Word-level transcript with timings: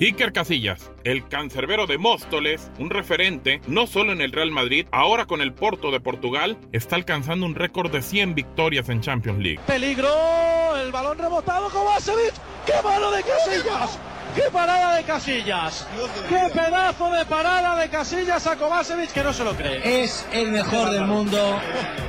Iker 0.00 0.32
Casillas, 0.32 0.90
el 1.04 1.28
cancerbero 1.28 1.86
de 1.86 1.98
Móstoles, 1.98 2.70
un 2.78 2.88
referente 2.88 3.60
no 3.66 3.86
solo 3.86 4.12
en 4.12 4.22
el 4.22 4.32
Real 4.32 4.50
Madrid, 4.50 4.86
ahora 4.92 5.26
con 5.26 5.42
el 5.42 5.52
Porto 5.52 5.90
de 5.90 6.00
Portugal, 6.00 6.56
está 6.72 6.96
alcanzando 6.96 7.44
un 7.44 7.54
récord 7.54 7.92
de 7.92 8.00
100 8.00 8.34
victorias 8.34 8.88
en 8.88 9.02
Champions 9.02 9.40
League. 9.40 9.60
Peligro, 9.66 10.08
el 10.78 10.90
balón 10.90 11.18
rebotado 11.18 11.68
Kovacevic, 11.68 12.32
qué 12.64 12.72
mano 12.82 13.10
de 13.10 13.22
Casillas. 13.22 13.98
¡Qué 14.34 14.42
parada 14.52 14.96
de 14.96 15.02
Casillas! 15.02 15.88
¡Qué 16.28 16.50
pedazo 16.52 17.10
de 17.10 17.24
parada 17.26 17.76
de 17.76 17.88
Casillas 17.88 18.46
a 18.46 18.56
Kovacevic 18.56 19.12
que 19.12 19.24
no 19.24 19.32
se 19.32 19.42
lo 19.42 19.54
cree! 19.54 20.04
Es 20.04 20.26
el 20.32 20.52
mejor 20.52 20.90
del 20.90 21.04
mundo. 21.04 21.58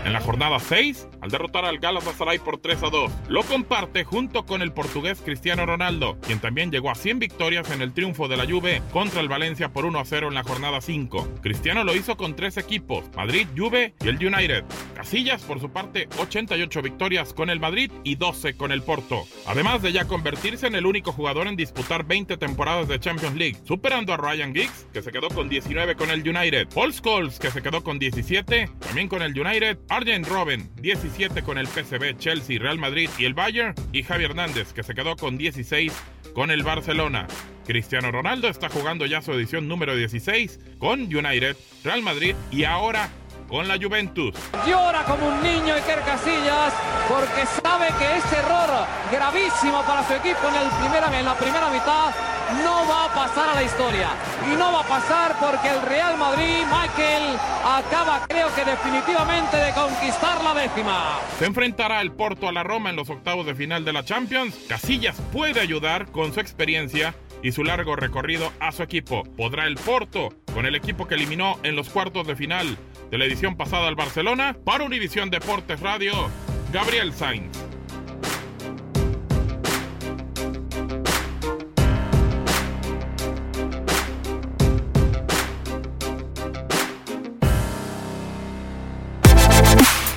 En 0.05 0.13
la 0.13 0.21
jornada 0.21 0.59
6, 0.59 1.07
al 1.21 1.29
derrotar 1.29 1.65
al 1.65 1.79
Galatasaray 1.79 2.39
por 2.39 2.59
3 2.59 2.83
a 2.83 2.89
2, 2.89 3.11
lo 3.27 3.43
comparte 3.43 4.03
junto 4.03 4.45
con 4.45 4.61
el 4.61 4.71
portugués 4.71 5.21
Cristiano 5.23 5.65
Ronaldo, 5.65 6.17
quien 6.21 6.39
también 6.39 6.71
llegó 6.71 6.89
a 6.89 6.95
100 6.95 7.19
victorias 7.19 7.69
en 7.71 7.81
el 7.81 7.93
triunfo 7.93 8.27
de 8.27 8.37
la 8.37 8.45
Juve 8.45 8.81
contra 8.91 9.21
el 9.21 9.29
Valencia 9.29 9.69
por 9.69 9.85
1 9.85 9.99
a 9.99 10.05
0 10.05 10.27
en 10.29 10.33
la 10.33 10.43
jornada 10.43 10.81
5. 10.81 11.35
Cristiano 11.41 11.83
lo 11.83 11.95
hizo 11.95 12.17
con 12.17 12.35
tres 12.35 12.57
equipos, 12.57 13.05
Madrid, 13.15 13.47
Juve 13.55 13.93
y 14.03 14.07
el 14.07 14.15
United. 14.15 14.63
Casillas, 14.95 15.41
por 15.43 15.59
su 15.59 15.69
parte, 15.69 16.07
88 16.19 16.81
victorias 16.81 17.33
con 17.33 17.49
el 17.49 17.59
Madrid 17.59 17.91
y 18.03 18.15
12 18.15 18.55
con 18.55 18.71
el 18.71 18.81
Porto. 18.81 19.25
Además 19.45 19.81
de 19.81 19.91
ya 19.91 20.05
convertirse 20.05 20.67
en 20.67 20.75
el 20.75 20.85
único 20.85 21.11
jugador 21.11 21.47
en 21.47 21.55
disputar 21.55 22.05
20 22.11 22.35
temporadas 22.35 22.89
de 22.89 22.99
Champions 22.99 23.37
League, 23.37 23.55
superando 23.63 24.11
a 24.11 24.17
Ryan 24.17 24.53
Giggs, 24.53 24.85
que 24.91 25.01
se 25.01 25.13
quedó 25.13 25.29
con 25.29 25.47
19 25.47 25.95
con 25.95 26.09
el 26.09 26.27
United, 26.27 26.67
Paul 26.75 26.91
Scholes, 26.91 27.39
que 27.39 27.49
se 27.51 27.61
quedó 27.61 27.85
con 27.85 27.99
17, 27.99 28.69
también 28.79 29.07
con 29.07 29.21
el 29.21 29.31
United, 29.31 29.77
Arjen 29.87 30.25
Robben, 30.25 30.69
17 30.75 31.41
con 31.41 31.57
el 31.57 31.67
PSV, 31.67 32.17
Chelsea, 32.17 32.59
Real 32.59 32.77
Madrid 32.77 33.09
y 33.17 33.23
el 33.23 33.33
Bayern, 33.33 33.73
y 33.93 34.03
Javi 34.03 34.25
Hernández, 34.25 34.73
que 34.73 34.83
se 34.83 34.93
quedó 34.93 35.15
con 35.15 35.37
16 35.37 35.93
con 36.35 36.51
el 36.51 36.63
Barcelona. 36.63 37.27
Cristiano 37.65 38.11
Ronaldo 38.11 38.49
está 38.49 38.67
jugando 38.67 39.05
ya 39.05 39.21
su 39.21 39.31
edición 39.31 39.69
número 39.69 39.95
16 39.95 40.59
con 40.79 41.03
United, 41.03 41.55
Real 41.85 42.01
Madrid 42.01 42.35
y 42.51 42.65
ahora 42.65 43.09
con 43.47 43.69
la 43.69 43.77
Juventus. 43.77 44.35
Llora 44.67 45.05
como 45.05 45.29
un 45.29 45.41
niño 45.41 45.75
Iker 45.75 46.01
Casillas 46.01 46.73
porque 47.07 47.45
que 47.87 48.17
ese 48.17 48.37
error 48.37 48.69
gravísimo 49.11 49.81
para 49.83 50.05
su 50.07 50.13
equipo 50.13 50.47
en, 50.49 50.55
el 50.55 50.69
primera, 50.79 51.19
en 51.19 51.25
la 51.25 51.35
primera 51.35 51.69
mitad 51.69 52.11
no 52.63 52.87
va 52.87 53.05
a 53.05 53.13
pasar 53.13 53.49
a 53.49 53.55
la 53.55 53.63
historia. 53.63 54.09
Y 54.51 54.55
no 54.55 54.71
va 54.73 54.81
a 54.81 54.87
pasar 54.87 55.35
porque 55.39 55.69
el 55.69 55.81
Real 55.83 56.17
Madrid, 56.17 56.63
Michael, 56.65 57.37
acaba 57.65 58.25
creo 58.27 58.53
que 58.53 58.65
definitivamente 58.65 59.57
de 59.57 59.71
conquistar 59.71 60.43
la 60.43 60.53
décima. 60.53 61.19
Se 61.39 61.45
enfrentará 61.45 62.01
el 62.01 62.11
Porto 62.11 62.47
a 62.47 62.51
la 62.51 62.63
Roma 62.63 62.89
en 62.89 62.95
los 62.95 63.09
octavos 63.09 63.45
de 63.45 63.55
final 63.55 63.85
de 63.85 63.93
la 63.93 64.03
Champions. 64.03 64.57
Casillas 64.67 65.15
puede 65.31 65.59
ayudar 65.59 66.11
con 66.11 66.33
su 66.33 66.39
experiencia 66.39 67.15
y 67.43 67.51
su 67.51 67.63
largo 67.63 67.95
recorrido 67.95 68.51
a 68.59 68.71
su 68.71 68.83
equipo. 68.83 69.23
¿Podrá 69.37 69.65
el 69.65 69.75
Porto, 69.75 70.29
con 70.53 70.65
el 70.65 70.75
equipo 70.75 71.07
que 71.07 71.15
eliminó 71.15 71.57
en 71.63 71.75
los 71.75 71.89
cuartos 71.89 72.27
de 72.27 72.35
final 72.35 72.77
de 73.09 73.17
la 73.17 73.25
edición 73.25 73.55
pasada 73.55 73.87
al 73.87 73.95
Barcelona? 73.95 74.55
Para 74.63 74.83
Univisión 74.83 75.29
Deportes 75.29 75.79
Radio, 75.79 76.13
Gabriel 76.71 77.13
Sainz. 77.13 77.60